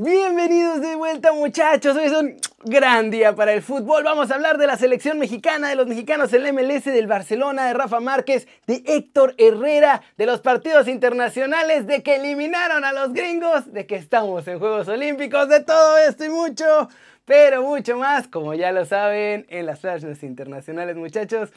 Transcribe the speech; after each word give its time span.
Bienvenidos 0.00 0.80
de 0.80 0.94
vuelta 0.94 1.32
muchachos, 1.32 1.96
hoy 1.96 2.04
es 2.04 2.12
un 2.12 2.36
gran 2.62 3.10
día 3.10 3.34
para 3.34 3.52
el 3.52 3.62
fútbol. 3.62 4.04
Vamos 4.04 4.30
a 4.30 4.36
hablar 4.36 4.56
de 4.56 4.68
la 4.68 4.76
selección 4.76 5.18
mexicana, 5.18 5.70
de 5.70 5.74
los 5.74 5.88
mexicanos 5.88 6.30
del 6.30 6.52
MLS, 6.52 6.84
del 6.84 7.08
Barcelona, 7.08 7.66
de 7.66 7.74
Rafa 7.74 7.98
Márquez, 7.98 8.46
de 8.68 8.84
Héctor 8.86 9.34
Herrera, 9.38 10.02
de 10.16 10.26
los 10.26 10.40
partidos 10.40 10.86
internacionales, 10.86 11.88
de 11.88 12.04
que 12.04 12.14
eliminaron 12.14 12.84
a 12.84 12.92
los 12.92 13.12
gringos, 13.12 13.72
de 13.72 13.88
que 13.88 13.96
estamos 13.96 14.46
en 14.46 14.60
Juegos 14.60 14.86
Olímpicos, 14.86 15.48
de 15.48 15.64
todo 15.64 15.98
esto 15.98 16.24
y 16.24 16.28
mucho, 16.28 16.88
pero 17.24 17.64
mucho 17.64 17.96
más, 17.96 18.28
como 18.28 18.54
ya 18.54 18.70
lo 18.70 18.84
saben, 18.84 19.46
en 19.48 19.66
las 19.66 19.80
flashes 19.80 20.22
internacionales 20.22 20.94
muchachos. 20.94 21.50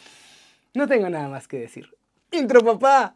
No 0.74 0.88
tengo 0.88 1.12
nada 1.12 1.28
más 1.28 1.48
que 1.48 1.60
decir. 1.60 1.92
Intro 2.32 2.62
papá. 2.62 3.14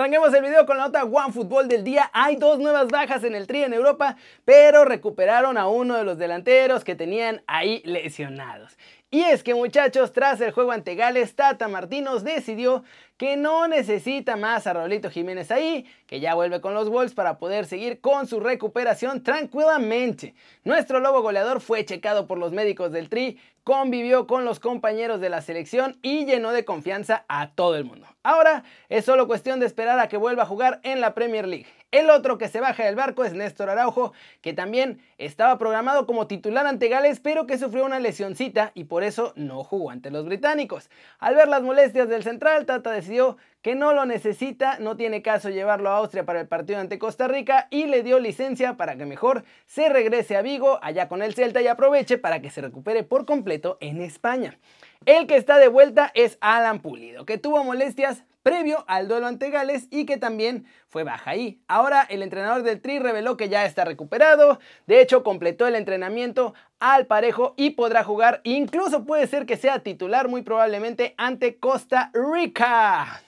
Arranquemos 0.00 0.32
el 0.32 0.40
video 0.40 0.64
con 0.64 0.78
la 0.78 0.84
nota 0.84 1.04
One 1.04 1.30
Fútbol 1.30 1.68
del 1.68 1.84
día. 1.84 2.10
Hay 2.14 2.36
dos 2.36 2.58
nuevas 2.58 2.88
bajas 2.88 3.22
en 3.22 3.34
el 3.34 3.46
Tri 3.46 3.64
en 3.64 3.74
Europa, 3.74 4.16
pero 4.46 4.86
recuperaron 4.86 5.58
a 5.58 5.68
uno 5.68 5.94
de 5.94 6.04
los 6.04 6.16
delanteros 6.16 6.84
que 6.84 6.94
tenían 6.94 7.42
ahí 7.46 7.82
lesionados. 7.84 8.78
Y 9.12 9.22
es 9.22 9.42
que 9.42 9.54
muchachos, 9.54 10.12
tras 10.12 10.40
el 10.40 10.52
juego 10.52 10.70
ante 10.70 10.94
Gales, 10.94 11.34
Tata 11.34 11.66
Martínez 11.66 12.22
decidió 12.22 12.84
que 13.16 13.36
no 13.36 13.66
necesita 13.66 14.36
más 14.36 14.68
a 14.68 14.72
Raulito 14.72 15.10
Jiménez 15.10 15.50
ahí, 15.50 15.84
que 16.06 16.20
ya 16.20 16.34
vuelve 16.34 16.60
con 16.60 16.74
los 16.74 16.88
Wolves 16.88 17.12
para 17.14 17.36
poder 17.38 17.66
seguir 17.66 18.00
con 18.00 18.28
su 18.28 18.38
recuperación 18.38 19.24
tranquilamente. 19.24 20.34
Nuestro 20.62 21.00
lobo 21.00 21.22
goleador 21.22 21.60
fue 21.60 21.84
checado 21.84 22.28
por 22.28 22.38
los 22.38 22.52
médicos 22.52 22.92
del 22.92 23.08
Tri, 23.08 23.40
convivió 23.64 24.28
con 24.28 24.44
los 24.44 24.60
compañeros 24.60 25.20
de 25.20 25.28
la 25.28 25.42
selección 25.42 25.98
y 26.02 26.24
llenó 26.24 26.52
de 26.52 26.64
confianza 26.64 27.24
a 27.26 27.50
todo 27.50 27.76
el 27.76 27.84
mundo. 27.84 28.06
Ahora 28.22 28.62
es 28.88 29.06
solo 29.06 29.26
cuestión 29.26 29.58
de 29.58 29.66
esperar 29.66 29.98
a 29.98 30.06
que 30.06 30.18
vuelva 30.18 30.44
a 30.44 30.46
jugar 30.46 30.78
en 30.84 31.00
la 31.00 31.14
Premier 31.14 31.48
League. 31.48 31.66
El 31.92 32.08
otro 32.08 32.38
que 32.38 32.46
se 32.46 32.60
baja 32.60 32.84
del 32.84 32.94
barco 32.94 33.24
es 33.24 33.32
Néstor 33.32 33.68
Araujo, 33.68 34.12
que 34.42 34.52
también 34.52 35.00
estaba 35.18 35.58
programado 35.58 36.06
como 36.06 36.28
titular 36.28 36.64
ante 36.64 36.86
Gales, 36.88 37.18
pero 37.18 37.48
que 37.48 37.58
sufrió 37.58 37.84
una 37.84 37.98
lesioncita 37.98 38.70
y 38.74 38.84
por 38.84 39.02
eso 39.02 39.32
no 39.34 39.64
jugó 39.64 39.90
ante 39.90 40.12
los 40.12 40.24
británicos. 40.24 40.88
Al 41.18 41.34
ver 41.34 41.48
las 41.48 41.62
molestias 41.62 42.08
del 42.08 42.22
central, 42.22 42.64
Tata 42.64 42.92
decidió 42.92 43.38
que 43.60 43.74
no 43.74 43.92
lo 43.92 44.06
necesita, 44.06 44.78
no 44.78 44.96
tiene 44.96 45.20
caso 45.20 45.50
llevarlo 45.50 45.90
a 45.90 45.96
Austria 45.96 46.24
para 46.24 46.40
el 46.40 46.46
partido 46.46 46.78
ante 46.78 47.00
Costa 47.00 47.26
Rica 47.26 47.66
y 47.70 47.86
le 47.86 48.04
dio 48.04 48.20
licencia 48.20 48.76
para 48.76 48.96
que 48.96 49.04
mejor 49.04 49.42
se 49.66 49.88
regrese 49.88 50.36
a 50.36 50.42
Vigo, 50.42 50.78
allá 50.82 51.08
con 51.08 51.22
el 51.22 51.34
Celta 51.34 51.60
y 51.60 51.66
aproveche 51.66 52.18
para 52.18 52.40
que 52.40 52.50
se 52.50 52.60
recupere 52.60 53.02
por 53.02 53.26
completo 53.26 53.78
en 53.80 54.00
España. 54.00 54.58
El 55.06 55.26
que 55.26 55.34
está 55.34 55.58
de 55.58 55.66
vuelta 55.66 56.12
es 56.14 56.38
Alan 56.40 56.78
Pulido, 56.78 57.26
que 57.26 57.36
tuvo 57.36 57.64
molestias 57.64 58.22
previo 58.42 58.84
al 58.88 59.08
duelo 59.08 59.26
ante 59.26 59.50
Gales 59.50 59.86
y 59.90 60.06
que 60.06 60.16
también 60.16 60.66
fue 60.88 61.04
baja 61.04 61.32
ahí. 61.32 61.60
Ahora 61.68 62.06
el 62.08 62.22
entrenador 62.22 62.62
del 62.62 62.80
Tri 62.80 62.98
reveló 62.98 63.36
que 63.36 63.48
ya 63.48 63.64
está 63.64 63.84
recuperado, 63.84 64.58
de 64.86 65.00
hecho 65.00 65.22
completó 65.22 65.66
el 65.66 65.74
entrenamiento 65.74 66.54
al 66.78 67.06
parejo 67.06 67.54
y 67.56 67.70
podrá 67.70 68.04
jugar, 68.04 68.40
incluso 68.44 69.04
puede 69.04 69.26
ser 69.26 69.46
que 69.46 69.56
sea 69.56 69.80
titular 69.80 70.28
muy 70.28 70.42
probablemente 70.42 71.14
ante 71.18 71.58
Costa 71.58 72.10
Rica. 72.14 73.22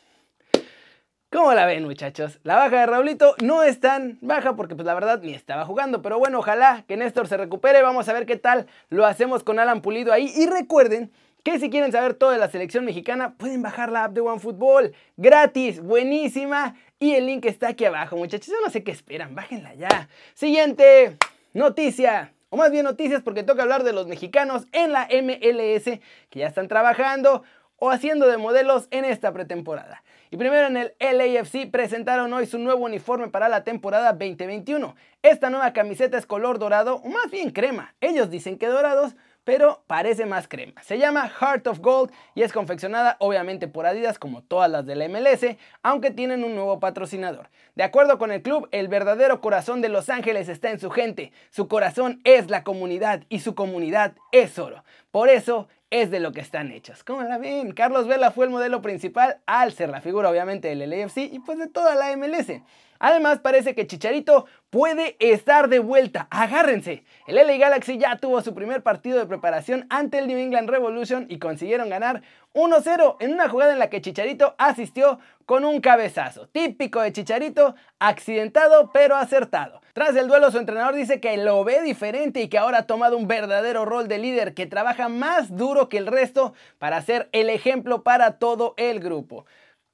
¿Cómo 1.32 1.54
la 1.54 1.64
ven 1.64 1.84
muchachos? 1.84 2.40
La 2.42 2.56
baja 2.56 2.80
de 2.80 2.86
Raulito 2.86 3.34
no 3.42 3.62
es 3.62 3.80
tan 3.80 4.18
baja 4.20 4.54
porque 4.54 4.74
pues 4.74 4.84
la 4.84 4.92
verdad 4.92 5.22
ni 5.22 5.32
estaba 5.32 5.64
jugando, 5.64 6.02
pero 6.02 6.18
bueno, 6.18 6.40
ojalá 6.40 6.84
que 6.86 6.98
Néstor 6.98 7.26
se 7.26 7.38
recupere, 7.38 7.80
vamos 7.80 8.06
a 8.10 8.12
ver 8.12 8.26
qué 8.26 8.36
tal 8.36 8.66
lo 8.90 9.06
hacemos 9.06 9.42
con 9.42 9.58
Alan 9.58 9.80
Pulido 9.80 10.12
ahí 10.12 10.30
y 10.36 10.46
recuerden 10.46 11.10
que 11.42 11.58
si 11.58 11.70
quieren 11.70 11.92
saber 11.92 12.14
todo 12.14 12.30
de 12.30 12.38
la 12.38 12.50
selección 12.50 12.84
mexicana, 12.84 13.34
pueden 13.36 13.62
bajar 13.62 13.90
la 13.90 14.04
app 14.04 14.12
de 14.12 14.20
OneFootball. 14.20 14.94
Gratis, 15.16 15.80
buenísima. 15.80 16.76
Y 16.98 17.14
el 17.14 17.26
link 17.26 17.44
está 17.46 17.68
aquí 17.68 17.84
abajo, 17.84 18.16
muchachos. 18.16 18.48
Yo 18.48 18.60
no 18.64 18.70
sé 18.70 18.84
qué 18.84 18.92
esperan, 18.92 19.34
bájenla 19.34 19.74
ya. 19.74 20.08
Siguiente 20.34 21.16
noticia. 21.52 22.32
O 22.48 22.56
más 22.56 22.70
bien 22.70 22.84
noticias 22.84 23.22
porque 23.22 23.42
toca 23.42 23.62
hablar 23.62 23.82
de 23.82 23.92
los 23.92 24.06
mexicanos 24.06 24.66
en 24.72 24.92
la 24.92 25.08
MLS 25.10 25.84
que 26.28 26.38
ya 26.38 26.46
están 26.46 26.68
trabajando 26.68 27.42
o 27.76 27.90
haciendo 27.90 28.28
de 28.28 28.36
modelos 28.36 28.86
en 28.90 29.04
esta 29.04 29.32
pretemporada. 29.32 30.04
Y 30.30 30.36
primero 30.36 30.68
en 30.68 30.76
el 30.76 30.94
LAFC 31.00 31.70
presentaron 31.70 32.32
hoy 32.32 32.46
su 32.46 32.58
nuevo 32.58 32.84
uniforme 32.84 33.28
para 33.28 33.48
la 33.48 33.64
temporada 33.64 34.12
2021. 34.12 34.94
Esta 35.22 35.50
nueva 35.50 35.72
camiseta 35.72 36.16
es 36.16 36.24
color 36.24 36.58
dorado, 36.58 36.96
o 36.96 37.08
más 37.08 37.30
bien 37.30 37.50
crema. 37.50 37.94
Ellos 38.00 38.30
dicen 38.30 38.56
que 38.56 38.66
dorados, 38.66 39.16
pero 39.44 39.82
parece 39.86 40.26
más 40.26 40.48
crema. 40.48 40.82
Se 40.82 40.98
llama 40.98 41.28
Heart 41.28 41.66
of 41.66 41.80
Gold 41.80 42.12
y 42.34 42.42
es 42.42 42.52
confeccionada 42.52 43.16
obviamente 43.18 43.68
por 43.68 43.86
Adidas 43.86 44.18
como 44.18 44.42
todas 44.42 44.70
las 44.70 44.86
de 44.86 44.96
la 44.96 45.08
MLS, 45.08 45.56
aunque 45.82 46.10
tienen 46.10 46.44
un 46.44 46.54
nuevo 46.54 46.80
patrocinador. 46.80 47.50
De 47.74 47.82
acuerdo 47.82 48.18
con 48.18 48.30
el 48.30 48.42
club, 48.42 48.68
el 48.70 48.88
verdadero 48.88 49.40
corazón 49.40 49.80
de 49.80 49.88
Los 49.88 50.08
Ángeles 50.08 50.48
está 50.48 50.70
en 50.70 50.78
su 50.78 50.90
gente. 50.90 51.32
Su 51.50 51.68
corazón 51.68 52.20
es 52.24 52.50
la 52.50 52.64
comunidad 52.64 53.24
y 53.28 53.40
su 53.40 53.54
comunidad 53.54 54.14
es 54.30 54.58
oro. 54.58 54.84
Por 55.10 55.28
eso 55.28 55.68
es 55.92 56.10
de 56.10 56.20
lo 56.20 56.32
que 56.32 56.40
están 56.40 56.72
hechos. 56.72 57.04
¿Cómo 57.04 57.22
la 57.22 57.36
ven? 57.36 57.72
Carlos 57.72 58.08
Vela 58.08 58.30
fue 58.30 58.46
el 58.46 58.50
modelo 58.50 58.80
principal 58.80 59.40
al 59.44 59.72
ser 59.72 59.90
la 59.90 60.00
figura 60.00 60.30
obviamente 60.30 60.68
del 60.74 60.88
LAFC 60.88 61.18
y 61.18 61.38
pues 61.40 61.58
de 61.58 61.68
toda 61.68 61.94
la 61.94 62.16
MLS. 62.16 62.62
Además, 62.98 63.40
parece 63.40 63.74
que 63.74 63.86
Chicharito 63.86 64.46
puede 64.70 65.16
estar 65.18 65.68
de 65.68 65.80
vuelta. 65.80 66.28
Agárrense. 66.30 67.04
El 67.26 67.34
LA 67.34 67.58
Galaxy 67.58 67.98
ya 67.98 68.16
tuvo 68.16 68.40
su 68.40 68.54
primer 68.54 68.82
partido 68.82 69.18
de 69.18 69.26
preparación 69.26 69.86
ante 69.90 70.18
el 70.18 70.28
New 70.28 70.38
England 70.38 70.70
Revolution 70.70 71.26
y 71.28 71.38
consiguieron 71.38 71.90
ganar 71.90 72.22
1-0 72.54 73.16
en 73.20 73.32
una 73.34 73.50
jugada 73.50 73.74
en 73.74 73.78
la 73.78 73.90
que 73.90 74.00
Chicharito 74.00 74.54
asistió 74.56 75.18
con 75.44 75.66
un 75.66 75.82
cabezazo. 75.82 76.46
Típico 76.46 77.02
de 77.02 77.12
Chicharito, 77.12 77.74
accidentado 77.98 78.92
pero 78.94 79.16
acertado. 79.16 79.81
Tras 79.92 80.16
el 80.16 80.26
duelo, 80.26 80.50
su 80.50 80.56
entrenador 80.56 80.94
dice 80.94 81.20
que 81.20 81.36
lo 81.36 81.62
ve 81.64 81.82
diferente 81.82 82.40
y 82.40 82.48
que 82.48 82.56
ahora 82.56 82.78
ha 82.78 82.86
tomado 82.86 83.18
un 83.18 83.28
verdadero 83.28 83.84
rol 83.84 84.08
de 84.08 84.16
líder 84.16 84.54
que 84.54 84.66
trabaja 84.66 85.10
más 85.10 85.54
duro 85.54 85.90
que 85.90 85.98
el 85.98 86.06
resto 86.06 86.54
para 86.78 87.02
ser 87.02 87.28
el 87.32 87.50
ejemplo 87.50 88.02
para 88.02 88.38
todo 88.38 88.72
el 88.78 89.00
grupo. 89.00 89.44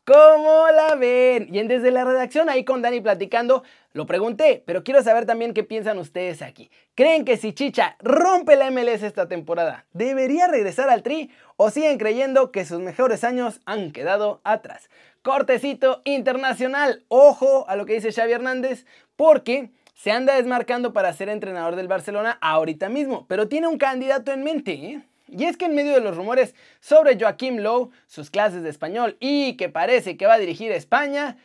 ¿Cómo 0.09 0.69
la 0.75 0.95
ven? 0.95 1.53
Y 1.53 1.59
en 1.59 1.69
desde 1.69 1.91
la 1.91 2.05
redacción 2.05 2.49
ahí 2.49 2.65
con 2.65 2.81
Dani 2.81 3.01
platicando, 3.01 3.63
lo 3.93 4.07
pregunté, 4.07 4.63
pero 4.65 4.85
quiero 4.85 5.03
saber 5.03 5.27
también 5.27 5.53
qué 5.53 5.65
piensan 5.65 5.99
ustedes 5.99 6.43
aquí. 6.43 6.71
¿Creen 6.95 7.25
que 7.25 7.37
si 7.37 7.53
Chicha 7.53 7.97
rompe 7.99 8.57
la 8.57 8.71
MLS 8.71 9.03
esta 9.03 9.29
temporada, 9.29 9.85
debería 9.93 10.47
regresar 10.47 10.89
al 10.89 11.03
Tri 11.03 11.31
o 11.57 11.71
siguen 11.71 11.99
creyendo 11.99 12.53
que 12.53 12.65
sus 12.65 12.81
mejores 12.81 13.25
años 13.25 13.61
han 13.67 13.91
quedado 13.91 14.41
atrás? 14.45 14.89
Cortecito 15.23 16.01
internacional, 16.05 17.05
ojo 17.09 17.69
a 17.69 17.77
lo 17.77 17.85
que 17.85 17.95
dice 17.95 18.13
Xavi 18.13 18.33
Hernández, 18.33 18.87
porque 19.17 19.73
se 19.99 20.13
anda 20.13 20.37
desmarcando 20.37 20.93
para 20.93 21.13
ser 21.13 21.29
entrenador 21.29 21.75
del 21.75 21.89
Barcelona 21.89 22.39
ahorita 22.41 22.89
mismo, 22.89 23.27
pero 23.27 23.49
tiene 23.49 23.67
un 23.67 23.79
candidato 23.79 24.31
en 24.31 24.45
mente, 24.45 24.73
¿eh? 24.73 25.03
Y 25.27 25.45
es 25.45 25.57
que 25.57 25.65
en 25.65 25.75
medio 25.75 25.93
de 25.93 26.01
los 26.01 26.17
rumores 26.17 26.55
sobre 26.81 27.19
Joaquim 27.19 27.59
Lowe, 27.59 27.91
sus 28.07 28.31
clases 28.31 28.63
de 28.63 28.71
español 28.71 29.17
y 29.19 29.57
que 29.57 29.69
parece 29.69 30.17
que 30.17 30.27
va 30.27 30.35
a 30.35 30.39
dirigir 30.39 30.71
España, 30.71 31.37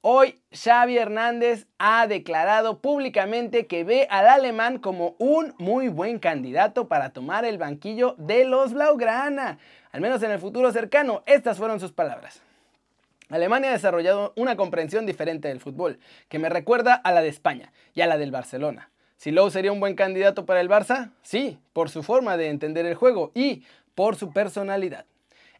hoy 0.00 0.40
Xavi 0.52 0.98
Hernández 0.98 1.68
ha 1.78 2.08
declarado 2.08 2.80
públicamente 2.80 3.66
que 3.66 3.84
ve 3.84 4.08
al 4.10 4.26
alemán 4.26 4.78
como 4.78 5.14
un 5.18 5.54
muy 5.58 5.88
buen 5.88 6.18
candidato 6.18 6.88
para 6.88 7.10
tomar 7.10 7.44
el 7.44 7.58
banquillo 7.58 8.16
de 8.18 8.44
los 8.44 8.74
Blaugrana, 8.74 9.58
al 9.92 10.00
menos 10.00 10.20
en 10.24 10.32
el 10.32 10.40
futuro 10.40 10.72
cercano. 10.72 11.22
Estas 11.26 11.58
fueron 11.58 11.78
sus 11.78 11.92
palabras. 11.92 12.42
Alemania 13.30 13.70
ha 13.70 13.74
desarrollado 13.74 14.32
una 14.36 14.56
comprensión 14.56 15.06
diferente 15.06 15.48
del 15.48 15.60
fútbol, 15.60 15.98
que 16.28 16.38
me 16.38 16.48
recuerda 16.48 16.94
a 16.94 17.12
la 17.12 17.22
de 17.22 17.28
España 17.28 17.72
y 17.94 18.00
a 18.00 18.06
la 18.06 18.18
del 18.18 18.32
Barcelona. 18.32 18.90
Si 19.16 19.30
Lowe 19.30 19.50
sería 19.50 19.72
un 19.72 19.80
buen 19.80 19.94
candidato 19.94 20.46
para 20.46 20.60
el 20.60 20.68
Barça, 20.68 21.12
sí, 21.22 21.58
por 21.72 21.90
su 21.90 22.02
forma 22.02 22.36
de 22.36 22.48
entender 22.48 22.86
el 22.86 22.94
juego 22.94 23.32
y 23.34 23.64
por 23.94 24.16
su 24.16 24.32
personalidad. 24.32 25.04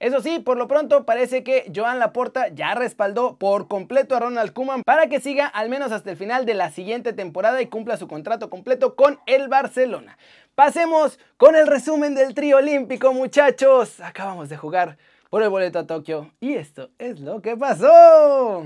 Eso 0.01 0.23
sí, 0.23 0.39
por 0.39 0.57
lo 0.57 0.67
pronto 0.67 1.05
parece 1.05 1.45
que 1.45 1.71
Joan 1.75 1.99
Laporta 1.99 2.49
ya 2.49 2.75
respaldó 2.75 3.37
por 3.37 3.69
completo 3.69 4.17
a 4.17 4.21
Ronald 4.21 4.55
Koeman 4.55 4.83
para 4.83 5.09
que 5.09 5.21
siga 5.21 5.47
al 5.47 5.69
menos 5.69 5.93
hasta 5.93 6.11
el 6.11 6.17
final 6.17 6.47
de 6.47 6.55
la 6.55 6.71
siguiente 6.71 7.13
temporada 7.13 7.61
y 7.61 7.67
cumpla 7.67 7.99
su 7.99 8.09
contrato 8.09 8.49
completo 8.49 8.97
con 8.97 9.21
el 9.27 9.49
Barcelona. 9.49 10.17
Pasemos 10.55 11.19
con 11.37 11.55
el 11.55 11.67
resumen 11.67 12.15
del 12.15 12.33
trío 12.33 12.57
olímpico, 12.57 13.13
muchachos. 13.13 14.01
Acabamos 14.01 14.49
de 14.49 14.57
jugar 14.57 14.97
por 15.31 15.45
el 15.45 15.49
boleto 15.49 15.79
a 15.79 15.87
Tokio 15.87 16.33
y 16.41 16.55
esto 16.55 16.91
es 16.99 17.21
lo 17.21 17.41
que 17.41 17.57
pasó. 17.57 18.65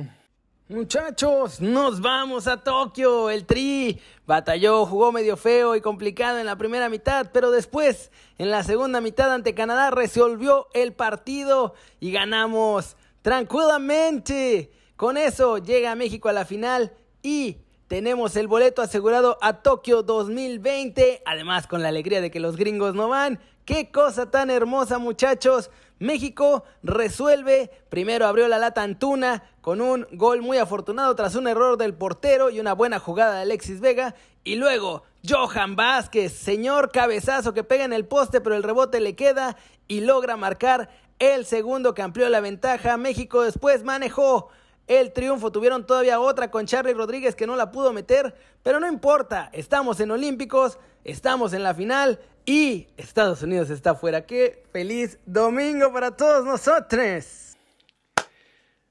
Muchachos, 0.66 1.61
nos 1.61 2.00
vamos 2.00 2.49
a 2.49 2.56
Tokio. 2.56 3.28
El 3.28 3.44
Tri 3.44 4.00
batalló, 4.26 4.87
jugó 4.87 5.12
medio 5.12 5.37
feo 5.37 5.76
y 5.76 5.82
complicado 5.82 6.38
en 6.38 6.46
la 6.46 6.56
primera 6.56 6.88
mitad, 6.88 7.31
pero 7.34 7.50
después, 7.50 8.11
en 8.38 8.50
la 8.50 8.62
segunda 8.62 9.02
mitad 9.02 9.31
ante 9.31 9.55
Canadá, 9.55 9.90
resolvió 9.90 10.69
el 10.72 10.94
partido 10.94 11.75
y 12.00 12.12
ganamos 12.12 12.96
tranquilamente. 13.20 14.72
Con 14.96 15.19
eso 15.19 15.58
llega 15.58 15.94
México 15.96 16.31
a 16.31 16.32
la 16.32 16.46
final 16.46 16.94
y 17.22 17.58
tenemos 17.87 18.34
el 18.37 18.49
boleto 18.49 18.81
asegurado 18.81 19.37
a 19.43 19.60
Tokio 19.60 20.02
2020, 20.02 21.22
además 21.26 21.67
con 21.67 21.82
la 21.82 21.88
alegría 21.88 22.22
de 22.22 22.31
que 22.31 22.40
los 22.40 22.56
gringos 22.56 22.94
no 22.94 23.10
van. 23.10 23.38
Qué 23.67 23.90
cosa 23.90 24.31
tan 24.31 24.49
hermosa 24.49 24.99
muchachos. 24.99 25.70
México 25.99 26.64
resuelve, 26.82 27.70
primero 27.88 28.26
abrió 28.26 28.49
la 28.49 28.58
lata 28.58 28.82
Antuna 28.82 29.44
con 29.61 29.81
un 29.81 30.06
gol 30.12 30.43
muy 30.43 30.58
afortunado 30.58 31.14
tras 31.14 31.37
un 31.37 31.46
error 31.46 31.79
del 31.79 31.94
portero 31.94 32.50
y 32.50 32.61
una 32.61 32.75
buena 32.75 32.99
jugada 32.99 33.37
de 33.37 33.43
Alexis 33.43 33.81
Vega 33.81 34.14
y 34.43 34.56
luego 34.56 35.05
Johan 35.26 35.76
Vázquez, 35.76 36.32
señor 36.32 36.91
cabezazo 36.91 37.55
que 37.55 37.64
pega 37.64 37.85
en 37.85 37.93
el 37.93 38.06
poste 38.06 38.41
pero 38.41 38.56
el 38.56 38.62
rebote 38.62 39.00
le 39.00 39.14
queda 39.14 39.56
y 39.88 40.00
logra 40.00 40.37
marcar 40.37 40.91
el 41.19 41.46
segundo 41.46 41.94
que 41.94 42.02
amplió 42.02 42.29
la 42.29 42.41
ventaja. 42.41 42.96
México 42.96 43.43
después 43.43 43.85
manejó 43.85 44.49
el 44.86 45.12
triunfo. 45.12 45.52
Tuvieron 45.52 45.86
todavía 45.86 46.20
otra 46.20 46.50
con 46.50 46.66
Charlie 46.66 46.94
Rodríguez 46.94 47.34
que 47.34 47.46
no 47.46 47.56
la 47.56 47.70
pudo 47.70 47.92
meter, 47.92 48.34
pero 48.62 48.81
no 48.81 48.88
importa, 48.88 49.50
estamos 49.52 50.00
en 50.00 50.10
Olímpicos, 50.10 50.78
estamos 51.04 51.52
en 51.52 51.62
la 51.62 51.75
final 51.75 52.20
y 52.46 52.88
Estados 52.96 53.42
Unidos 53.42 53.70
está 53.70 53.94
fuera. 53.94 54.26
Qué 54.26 54.64
feliz 54.72 55.19
domingo 55.26 55.92
para 55.92 56.10
todos 56.10 56.44
nosotros. 56.44 57.56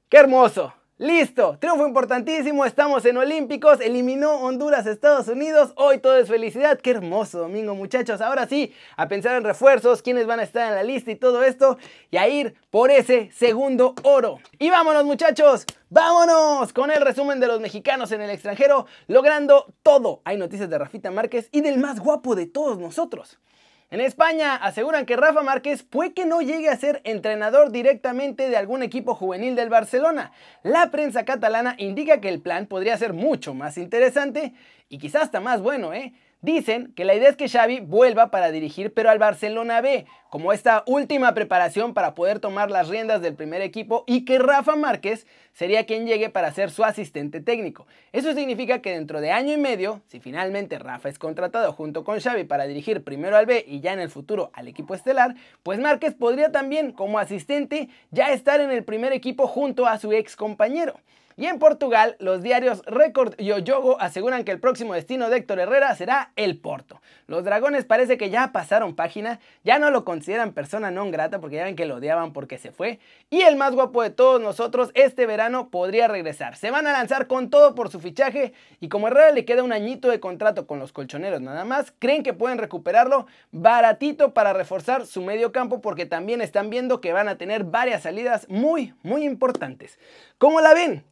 Qué 0.08 0.16
hermoso. 0.16 0.72
Listo, 1.04 1.58
triunfo 1.60 1.86
importantísimo, 1.86 2.64
estamos 2.64 3.04
en 3.04 3.18
Olímpicos, 3.18 3.78
eliminó 3.82 4.36
Honduras, 4.36 4.86
Estados 4.86 5.28
Unidos, 5.28 5.74
hoy 5.76 5.98
todo 5.98 6.16
es 6.16 6.30
felicidad, 6.30 6.80
qué 6.80 6.92
hermoso 6.92 7.40
domingo 7.40 7.74
muchachos, 7.74 8.22
ahora 8.22 8.46
sí, 8.46 8.72
a 8.96 9.06
pensar 9.06 9.36
en 9.36 9.44
refuerzos, 9.44 10.00
quiénes 10.00 10.26
van 10.26 10.40
a 10.40 10.44
estar 10.44 10.66
en 10.66 10.76
la 10.76 10.82
lista 10.82 11.10
y 11.10 11.16
todo 11.16 11.44
esto, 11.44 11.76
y 12.10 12.16
a 12.16 12.26
ir 12.26 12.54
por 12.70 12.90
ese 12.90 13.30
segundo 13.32 13.94
oro. 14.02 14.38
Y 14.58 14.70
vámonos 14.70 15.04
muchachos, 15.04 15.66
vámonos 15.90 16.72
con 16.72 16.90
el 16.90 17.02
resumen 17.02 17.38
de 17.38 17.48
los 17.48 17.60
mexicanos 17.60 18.10
en 18.10 18.22
el 18.22 18.30
extranjero, 18.30 18.86
logrando 19.06 19.74
todo. 19.82 20.22
Hay 20.24 20.38
noticias 20.38 20.70
de 20.70 20.78
Rafita 20.78 21.10
Márquez 21.10 21.50
y 21.52 21.60
del 21.60 21.76
más 21.76 22.00
guapo 22.00 22.34
de 22.34 22.46
todos 22.46 22.78
nosotros. 22.78 23.38
En 23.94 24.00
España 24.00 24.56
aseguran 24.56 25.06
que 25.06 25.14
Rafa 25.14 25.42
Márquez 25.42 25.84
puede 25.84 26.14
que 26.14 26.26
no 26.26 26.40
llegue 26.40 26.68
a 26.68 26.76
ser 26.76 27.00
entrenador 27.04 27.70
directamente 27.70 28.50
de 28.50 28.56
algún 28.56 28.82
equipo 28.82 29.14
juvenil 29.14 29.54
del 29.54 29.68
Barcelona. 29.68 30.32
La 30.64 30.90
prensa 30.90 31.24
catalana 31.24 31.76
indica 31.78 32.20
que 32.20 32.28
el 32.28 32.40
plan 32.40 32.66
podría 32.66 32.96
ser 32.96 33.12
mucho 33.12 33.54
más 33.54 33.78
interesante 33.78 34.52
y 34.88 34.98
quizás 34.98 35.22
hasta 35.22 35.38
más 35.38 35.62
bueno, 35.62 35.94
¿eh? 35.94 36.12
Dicen 36.44 36.92
que 36.94 37.06
la 37.06 37.14
idea 37.14 37.30
es 37.30 37.36
que 37.36 37.48
Xavi 37.48 37.80
vuelva 37.80 38.30
para 38.30 38.50
dirigir, 38.50 38.92
pero 38.92 39.08
al 39.08 39.18
Barcelona 39.18 39.80
B, 39.80 40.04
como 40.28 40.52
esta 40.52 40.84
última 40.86 41.32
preparación 41.32 41.94
para 41.94 42.14
poder 42.14 42.38
tomar 42.38 42.70
las 42.70 42.88
riendas 42.88 43.22
del 43.22 43.34
primer 43.34 43.62
equipo 43.62 44.04
y 44.06 44.26
que 44.26 44.38
Rafa 44.38 44.76
Márquez 44.76 45.26
sería 45.54 45.86
quien 45.86 46.06
llegue 46.06 46.28
para 46.28 46.52
ser 46.52 46.70
su 46.70 46.84
asistente 46.84 47.40
técnico. 47.40 47.86
Eso 48.12 48.34
significa 48.34 48.82
que 48.82 48.92
dentro 48.92 49.22
de 49.22 49.30
año 49.30 49.54
y 49.54 49.56
medio, 49.56 50.02
si 50.08 50.20
finalmente 50.20 50.78
Rafa 50.78 51.08
es 51.08 51.18
contratado 51.18 51.72
junto 51.72 52.04
con 52.04 52.20
Xavi 52.20 52.44
para 52.44 52.66
dirigir 52.66 53.02
primero 53.04 53.38
al 53.38 53.46
B 53.46 53.64
y 53.66 53.80
ya 53.80 53.94
en 53.94 54.00
el 54.00 54.10
futuro 54.10 54.50
al 54.52 54.68
equipo 54.68 54.94
estelar, 54.94 55.36
pues 55.62 55.78
Márquez 55.78 56.12
podría 56.12 56.52
también 56.52 56.92
como 56.92 57.18
asistente 57.18 57.88
ya 58.10 58.34
estar 58.34 58.60
en 58.60 58.70
el 58.70 58.84
primer 58.84 59.14
equipo 59.14 59.46
junto 59.46 59.86
a 59.86 59.98
su 59.98 60.12
ex 60.12 60.36
compañero. 60.36 61.00
Y 61.36 61.46
en 61.46 61.58
Portugal, 61.58 62.16
los 62.20 62.42
diarios 62.42 62.82
Record 62.86 63.34
y 63.38 63.50
Oyogo 63.50 64.00
aseguran 64.00 64.44
que 64.44 64.52
el 64.52 64.60
próximo 64.60 64.94
destino 64.94 65.28
de 65.28 65.38
Héctor 65.38 65.58
Herrera 65.58 65.94
será 65.96 66.32
el 66.36 66.58
Porto. 66.58 67.00
Los 67.26 67.44
dragones 67.44 67.84
parece 67.84 68.16
que 68.16 68.30
ya 68.30 68.52
pasaron 68.52 68.94
página, 68.94 69.40
ya 69.64 69.78
no 69.78 69.90
lo 69.90 70.04
consideran 70.04 70.52
persona 70.52 70.90
non 70.90 71.10
grata 71.10 71.40
porque 71.40 71.56
ya 71.56 71.64
ven 71.64 71.74
que 71.74 71.86
lo 71.86 71.96
odiaban 71.96 72.32
porque 72.32 72.58
se 72.58 72.70
fue. 72.70 73.00
Y 73.30 73.42
el 73.42 73.56
más 73.56 73.74
guapo 73.74 74.02
de 74.02 74.10
todos 74.10 74.40
nosotros 74.40 74.90
este 74.94 75.26
verano 75.26 75.70
podría 75.70 76.06
regresar. 76.06 76.56
Se 76.56 76.70
van 76.70 76.86
a 76.86 76.92
lanzar 76.92 77.26
con 77.26 77.50
todo 77.50 77.74
por 77.74 77.90
su 77.90 77.98
fichaje 77.98 78.52
y 78.78 78.88
como 78.88 79.08
Herrera 79.08 79.32
le 79.32 79.44
queda 79.44 79.64
un 79.64 79.72
añito 79.72 80.08
de 80.08 80.20
contrato 80.20 80.66
con 80.66 80.78
los 80.78 80.92
colchoneros 80.92 81.40
nada 81.40 81.64
más, 81.64 81.92
creen 81.98 82.22
que 82.22 82.32
pueden 82.32 82.58
recuperarlo 82.58 83.26
baratito 83.50 84.34
para 84.34 84.52
reforzar 84.52 85.06
su 85.06 85.22
medio 85.22 85.50
campo 85.50 85.80
porque 85.80 86.06
también 86.06 86.40
están 86.40 86.70
viendo 86.70 87.00
que 87.00 87.12
van 87.12 87.28
a 87.28 87.38
tener 87.38 87.64
varias 87.64 88.02
salidas 88.02 88.48
muy, 88.48 88.94
muy 89.02 89.24
importantes. 89.24 89.98
¿Cómo 90.38 90.60
la 90.60 90.74
ven? 90.74 91.04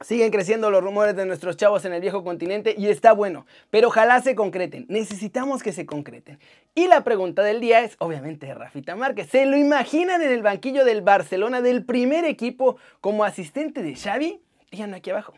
Siguen 0.00 0.30
creciendo 0.30 0.70
los 0.70 0.80
rumores 0.80 1.16
de 1.16 1.26
nuestros 1.26 1.56
chavos 1.56 1.84
en 1.84 1.92
el 1.92 2.00
viejo 2.00 2.22
continente 2.22 2.72
y 2.78 2.86
está 2.86 3.10
bueno, 3.10 3.46
pero 3.68 3.88
ojalá 3.88 4.22
se 4.22 4.36
concreten. 4.36 4.86
Necesitamos 4.88 5.60
que 5.60 5.72
se 5.72 5.86
concreten. 5.86 6.38
Y 6.76 6.86
la 6.86 7.02
pregunta 7.02 7.42
del 7.42 7.60
día 7.60 7.80
es, 7.80 7.96
obviamente, 7.98 8.54
Rafita 8.54 8.94
Márquez. 8.94 9.28
¿Se 9.28 9.44
lo 9.44 9.56
imaginan 9.56 10.22
en 10.22 10.30
el 10.30 10.42
banquillo 10.42 10.84
del 10.84 11.02
Barcelona 11.02 11.62
del 11.62 11.84
primer 11.84 12.24
equipo 12.26 12.76
como 13.00 13.24
asistente 13.24 13.82
de 13.82 13.96
Xavi? 13.96 14.40
Díganlo 14.70 14.98
aquí 14.98 15.10
abajo. 15.10 15.34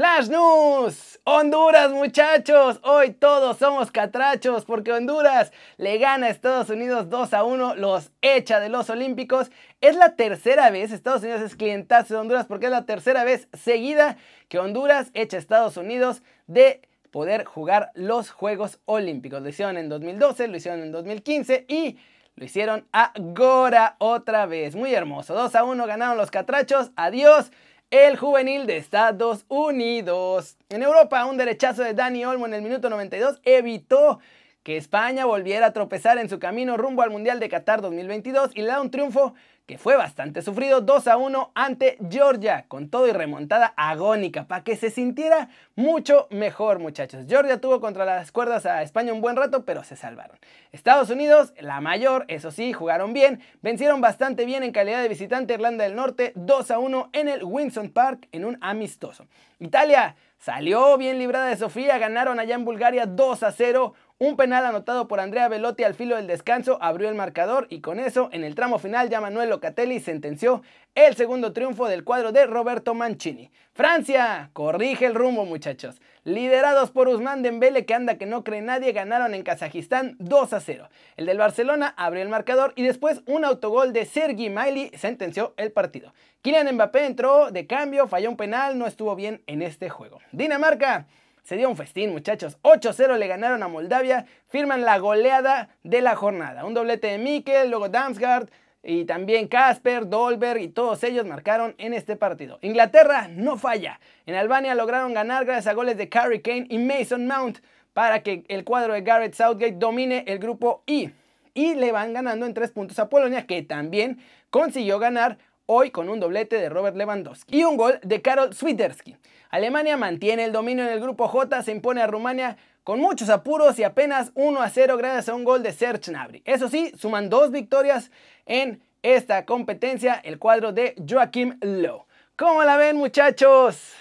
Flash 0.00 0.28
News. 0.28 1.10
Honduras 1.24 1.92
muchachos, 1.92 2.80
hoy 2.82 3.12
todos 3.12 3.58
somos 3.58 3.90
catrachos 3.90 4.64
porque 4.64 4.92
Honduras 4.92 5.52
le 5.76 5.98
gana 5.98 6.28
a 6.28 6.30
Estados 6.30 6.70
Unidos 6.70 7.10
2 7.10 7.34
a 7.34 7.44
1, 7.44 7.74
los 7.74 8.10
echa 8.22 8.58
de 8.58 8.70
los 8.70 8.88
Olímpicos. 8.88 9.50
Es 9.80 9.96
la 9.96 10.14
tercera 10.14 10.68
vez, 10.68 10.92
Estados 10.92 11.22
Unidos 11.22 11.40
es 11.40 11.56
clientazo 11.56 12.12
de 12.12 12.20
Honduras 12.20 12.44
porque 12.46 12.66
es 12.66 12.70
la 12.70 12.84
tercera 12.84 13.24
vez 13.24 13.48
seguida 13.54 14.18
que 14.48 14.58
Honduras 14.58 15.10
echa 15.14 15.38
a 15.38 15.40
Estados 15.40 15.78
Unidos 15.78 16.22
de 16.46 16.82
poder 17.10 17.44
jugar 17.44 17.90
los 17.94 18.30
Juegos 18.30 18.78
Olímpicos. 18.84 19.40
Lo 19.40 19.48
hicieron 19.48 19.78
en 19.78 19.88
2012, 19.88 20.48
lo 20.48 20.58
hicieron 20.58 20.82
en 20.82 20.92
2015 20.92 21.64
y 21.66 21.96
lo 22.36 22.44
hicieron 22.44 22.88
ahora 22.92 23.96
otra 23.98 24.44
vez. 24.44 24.76
Muy 24.76 24.92
hermoso, 24.92 25.32
2 25.32 25.54
a 25.54 25.64
1 25.64 25.86
ganaron 25.86 26.18
los 26.18 26.30
catrachos, 26.30 26.90
adiós 26.94 27.50
el 27.90 28.18
juvenil 28.18 28.66
de 28.66 28.76
Estados 28.76 29.46
Unidos. 29.48 30.58
En 30.68 30.82
Europa, 30.82 31.24
un 31.24 31.38
derechazo 31.38 31.82
de 31.82 31.94
Dani 31.94 32.26
Olmo 32.26 32.44
en 32.44 32.52
el 32.52 32.60
minuto 32.60 32.90
92 32.90 33.40
evitó 33.44 34.20
que 34.62 34.76
España 34.76 35.24
volviera 35.24 35.68
a 35.68 35.72
tropezar 35.72 36.18
en 36.18 36.28
su 36.28 36.38
camino 36.38 36.76
rumbo 36.76 37.00
al 37.00 37.10
Mundial 37.10 37.40
de 37.40 37.48
Qatar 37.48 37.80
2022 37.80 38.50
y 38.54 38.60
le 38.60 38.68
da 38.68 38.82
un 38.82 38.90
triunfo 38.90 39.34
que 39.70 39.78
fue 39.78 39.96
bastante 39.96 40.42
sufrido 40.42 40.80
2 40.80 41.06
a 41.06 41.16
1 41.16 41.52
ante 41.54 41.96
Georgia, 42.10 42.64
con 42.66 42.88
todo 42.88 43.06
y 43.06 43.12
remontada 43.12 43.72
agónica, 43.76 44.48
para 44.48 44.64
que 44.64 44.74
se 44.74 44.90
sintiera 44.90 45.48
mucho 45.76 46.26
mejor, 46.30 46.80
muchachos. 46.80 47.26
Georgia 47.28 47.60
tuvo 47.60 47.80
contra 47.80 48.04
las 48.04 48.32
cuerdas 48.32 48.66
a 48.66 48.82
España 48.82 49.12
un 49.12 49.20
buen 49.20 49.36
rato, 49.36 49.64
pero 49.64 49.84
se 49.84 49.94
salvaron. 49.94 50.36
Estados 50.72 51.08
Unidos, 51.10 51.52
la 51.60 51.80
mayor, 51.80 52.24
eso 52.26 52.50
sí, 52.50 52.72
jugaron 52.72 53.12
bien, 53.12 53.42
vencieron 53.62 54.00
bastante 54.00 54.44
bien 54.44 54.64
en 54.64 54.72
calidad 54.72 55.02
de 55.02 55.08
visitante 55.08 55.54
Irlanda 55.54 55.84
del 55.84 55.94
Norte 55.94 56.32
2 56.34 56.70
a 56.72 56.80
1 56.80 57.10
en 57.12 57.28
el 57.28 57.44
Winson 57.44 57.90
Park 57.90 58.26
en 58.32 58.46
un 58.46 58.58
amistoso. 58.62 59.28
Italia 59.60 60.16
salió 60.36 60.98
bien 60.98 61.20
librada 61.20 61.46
de 61.46 61.56
Sofía, 61.56 61.96
ganaron 61.98 62.40
allá 62.40 62.56
en 62.56 62.64
Bulgaria 62.64 63.06
2 63.06 63.42
a 63.44 63.52
0. 63.52 63.94
Un 64.22 64.36
penal 64.36 64.66
anotado 64.66 65.08
por 65.08 65.18
Andrea 65.18 65.48
Velotti 65.48 65.82
al 65.82 65.94
filo 65.94 66.16
del 66.16 66.26
descanso 66.26 66.76
abrió 66.82 67.08
el 67.08 67.14
marcador 67.14 67.66
y 67.70 67.80
con 67.80 67.98
eso 67.98 68.28
en 68.32 68.44
el 68.44 68.54
tramo 68.54 68.78
final 68.78 69.08
ya 69.08 69.18
Manuel 69.18 69.48
Locatelli 69.48 69.98
sentenció 69.98 70.60
el 70.94 71.16
segundo 71.16 71.54
triunfo 71.54 71.88
del 71.88 72.04
cuadro 72.04 72.30
de 72.30 72.44
Roberto 72.44 72.92
Mancini. 72.92 73.50
Francia 73.72 74.50
corrige 74.52 75.06
el 75.06 75.14
rumbo 75.14 75.46
muchachos. 75.46 76.02
Liderados 76.24 76.90
por 76.90 77.08
Usman 77.08 77.40
Dembele 77.40 77.86
que 77.86 77.94
anda 77.94 78.18
que 78.18 78.26
no 78.26 78.44
cree 78.44 78.60
nadie 78.60 78.92
ganaron 78.92 79.32
en 79.32 79.42
Kazajistán 79.42 80.16
2 80.18 80.52
a 80.52 80.60
0. 80.60 80.90
El 81.16 81.24
del 81.24 81.38
Barcelona 81.38 81.94
abrió 81.96 82.22
el 82.22 82.28
marcador 82.28 82.74
y 82.76 82.82
después 82.82 83.22
un 83.24 83.46
autogol 83.46 83.94
de 83.94 84.04
Sergi 84.04 84.50
Maili 84.50 84.90
sentenció 84.98 85.54
el 85.56 85.72
partido. 85.72 86.12
Kylian 86.42 86.74
Mbappé 86.74 87.06
entró 87.06 87.50
de 87.50 87.66
cambio, 87.66 88.06
falló 88.06 88.28
un 88.28 88.36
penal, 88.36 88.76
no 88.76 88.86
estuvo 88.86 89.16
bien 89.16 89.40
en 89.46 89.62
este 89.62 89.88
juego. 89.88 90.18
Dinamarca 90.32 91.06
se 91.42 91.56
dio 91.56 91.68
un 91.68 91.76
festín, 91.76 92.10
muchachos. 92.10 92.58
8-0 92.62 93.16
le 93.18 93.26
ganaron 93.26 93.62
a 93.62 93.68
Moldavia. 93.68 94.26
Firman 94.48 94.82
la 94.82 94.98
goleada 94.98 95.70
de 95.82 96.00
la 96.00 96.16
jornada. 96.16 96.64
Un 96.64 96.74
doblete 96.74 97.08
de 97.08 97.18
Mikel, 97.18 97.70
luego 97.70 97.88
Damsgaard 97.88 98.48
y 98.82 99.04
también 99.04 99.48
Casper, 99.48 100.08
Dolberg 100.08 100.60
y 100.60 100.68
todos 100.68 101.02
ellos 101.04 101.26
marcaron 101.26 101.74
en 101.78 101.92
este 101.92 102.16
partido. 102.16 102.58
Inglaterra 102.62 103.28
no 103.28 103.56
falla. 103.56 104.00
En 104.26 104.34
Albania 104.34 104.74
lograron 104.74 105.12
ganar 105.12 105.44
gracias 105.44 105.66
a 105.66 105.74
goles 105.74 105.96
de 105.96 106.08
Carrie 106.08 106.42
Kane 106.42 106.66
y 106.70 106.78
Mason 106.78 107.26
Mount 107.26 107.58
para 107.92 108.22
que 108.22 108.44
el 108.48 108.64
cuadro 108.64 108.94
de 108.94 109.02
Garrett 109.02 109.34
Southgate 109.34 109.76
domine 109.76 110.24
el 110.26 110.38
grupo 110.38 110.82
I. 110.86 111.10
Y 111.52 111.74
le 111.74 111.92
van 111.92 112.12
ganando 112.12 112.46
en 112.46 112.54
tres 112.54 112.70
puntos 112.70 112.98
a 113.00 113.08
Polonia, 113.08 113.46
que 113.46 113.62
también 113.62 114.20
consiguió 114.50 114.98
ganar 114.98 115.38
hoy 115.72 115.92
con 115.92 116.08
un 116.08 116.18
doblete 116.18 116.56
de 116.56 116.68
Robert 116.68 116.96
Lewandowski 116.96 117.60
y 117.60 117.62
un 117.64 117.76
gol 117.76 118.00
de 118.02 118.20
Karol 118.20 118.52
Swiderski. 118.52 119.16
Alemania 119.50 119.96
mantiene 119.96 120.44
el 120.44 120.50
dominio 120.50 120.84
en 120.84 120.92
el 120.92 121.00
grupo 121.00 121.28
J, 121.28 121.62
se 121.62 121.70
impone 121.70 122.02
a 122.02 122.08
Rumania 122.08 122.56
con 122.82 122.98
muchos 122.98 123.28
apuros 123.28 123.78
y 123.78 123.84
apenas 123.84 124.32
1 124.34 124.60
a 124.60 124.68
0 124.68 124.96
gracias 124.96 125.28
a 125.28 125.34
un 125.34 125.44
gol 125.44 125.62
de 125.62 125.72
Serge 125.72 126.10
Gnabry. 126.10 126.42
Eso 126.44 126.68
sí, 126.68 126.92
suman 126.98 127.30
dos 127.30 127.52
victorias 127.52 128.10
en 128.46 128.82
esta 129.02 129.46
competencia, 129.46 130.14
el 130.14 130.40
cuadro 130.40 130.72
de 130.72 130.96
Joachim 131.08 131.56
Lowe. 131.60 132.04
¿Cómo 132.34 132.64
la 132.64 132.76
ven 132.76 132.96
muchachos? 132.96 133.92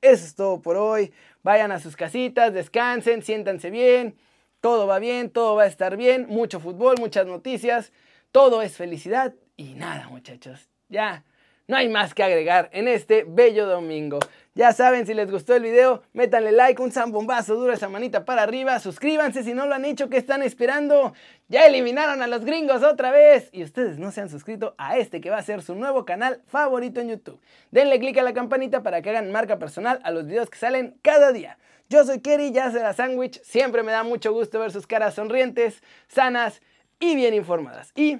Eso 0.00 0.24
es 0.24 0.34
todo 0.34 0.62
por 0.62 0.78
hoy. 0.78 1.12
Vayan 1.42 1.72
a 1.72 1.78
sus 1.78 1.94
casitas, 1.94 2.54
descansen, 2.54 3.22
siéntanse 3.22 3.68
bien. 3.68 4.16
Todo 4.62 4.86
va 4.86 4.98
bien, 4.98 5.28
todo 5.28 5.56
va 5.56 5.64
a 5.64 5.66
estar 5.66 5.98
bien. 5.98 6.26
Mucho 6.28 6.58
fútbol, 6.58 6.94
muchas 6.98 7.26
noticias. 7.26 7.92
Todo 8.30 8.62
es 8.62 8.78
felicidad 8.78 9.34
y 9.58 9.74
nada 9.74 10.08
muchachos. 10.08 10.70
Ya 10.92 11.24
no 11.68 11.78
hay 11.78 11.88
más 11.88 12.12
que 12.12 12.22
agregar 12.22 12.68
en 12.72 12.86
este 12.86 13.24
bello 13.26 13.66
domingo. 13.66 14.18
Ya 14.54 14.72
saben, 14.72 15.06
si 15.06 15.14
les 15.14 15.30
gustó 15.30 15.54
el 15.54 15.62
video, 15.62 16.02
métanle 16.12 16.52
like, 16.52 16.82
un 16.82 16.92
zambombazo 16.92 17.54
duro 17.54 17.72
esa 17.72 17.88
manita 17.88 18.26
para 18.26 18.42
arriba, 18.42 18.78
suscríbanse 18.78 19.42
si 19.42 19.54
no 19.54 19.66
lo 19.66 19.74
han 19.74 19.86
hecho, 19.86 20.10
¿qué 20.10 20.18
están 20.18 20.42
esperando? 20.42 21.14
Ya 21.48 21.64
eliminaron 21.64 22.20
a 22.20 22.26
los 22.26 22.44
gringos 22.44 22.82
otra 22.82 23.10
vez 23.10 23.48
y 23.52 23.62
ustedes 23.62 23.98
no 23.98 24.10
se 24.10 24.20
han 24.20 24.28
suscrito 24.28 24.74
a 24.76 24.98
este 24.98 25.22
que 25.22 25.30
va 25.30 25.38
a 25.38 25.42
ser 25.42 25.62
su 25.62 25.74
nuevo 25.74 26.04
canal 26.04 26.42
favorito 26.46 27.00
en 27.00 27.08
YouTube. 27.08 27.40
Denle 27.70 27.98
click 27.98 28.18
a 28.18 28.22
la 28.22 28.34
campanita 28.34 28.82
para 28.82 29.00
que 29.00 29.08
hagan 29.08 29.32
marca 29.32 29.58
personal 29.58 29.98
a 30.04 30.10
los 30.10 30.26
videos 30.26 30.50
que 30.50 30.58
salen 30.58 30.98
cada 31.00 31.32
día. 31.32 31.56
Yo 31.88 32.04
soy 32.04 32.20
Kerry, 32.20 32.52
ya 32.52 32.70
será 32.70 32.92
sándwich, 32.92 33.40
siempre 33.42 33.82
me 33.82 33.92
da 33.92 34.02
mucho 34.02 34.34
gusto 34.34 34.60
ver 34.60 34.72
sus 34.72 34.86
caras 34.86 35.14
sonrientes, 35.14 35.82
sanas 36.08 36.60
y 37.00 37.16
bien 37.16 37.32
informadas. 37.32 37.92
Y 37.94 38.18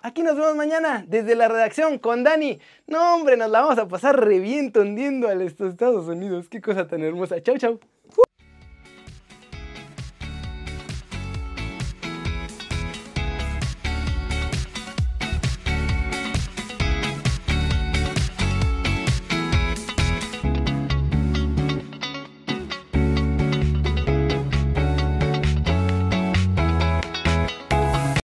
Aquí 0.00 0.22
nos 0.22 0.36
vemos 0.36 0.54
mañana 0.54 1.04
desde 1.08 1.34
la 1.34 1.48
redacción 1.48 1.98
con 1.98 2.22
Dani. 2.22 2.60
No, 2.86 3.16
hombre, 3.16 3.36
nos 3.36 3.50
la 3.50 3.62
vamos 3.62 3.78
a 3.78 3.88
pasar 3.88 4.18
reviento 4.18 4.80
hundiendo 4.80 5.26
a 5.28 5.32
estos 5.32 5.70
Estados 5.70 6.06
Unidos. 6.06 6.48
Qué 6.48 6.60
cosa 6.60 6.86
tan 6.86 7.02
hermosa. 7.02 7.42
Chau, 7.42 7.58
chau. 7.58 7.80